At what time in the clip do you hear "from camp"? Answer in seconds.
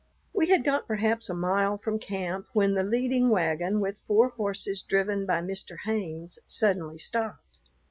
1.77-2.47